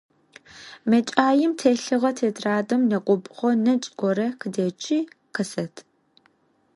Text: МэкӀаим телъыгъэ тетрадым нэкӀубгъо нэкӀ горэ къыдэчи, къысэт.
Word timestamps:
МэкӀаим 0.89 1.51
телъыгъэ 1.59 2.11
тетрадым 2.17 2.81
нэкӀубгъо 2.89 3.49
нэкӀ 3.63 3.89
горэ 3.99 4.27
къыдэчи, 4.39 4.99
къысэт. 5.35 5.75